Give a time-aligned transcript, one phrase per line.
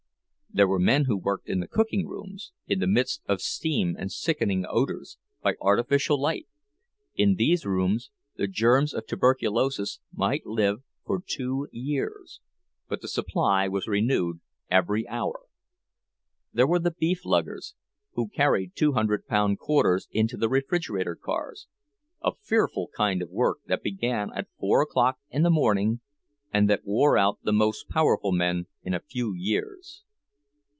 [0.53, 4.11] There were men who worked in the cooking rooms, in the midst of steam and
[4.11, 6.45] sickening odors, by artificial light;
[7.15, 12.41] in these rooms the germs of tuberculosis might live for two years,
[12.89, 15.43] but the supply was renewed every hour.
[16.51, 17.73] There were the beef luggers,
[18.15, 21.67] who carried two hundred pound quarters into the refrigerator cars;
[22.21, 26.01] a fearful kind of work, that began at four o'clock in the morning,
[26.51, 30.03] and that wore out the most powerful men in a few years.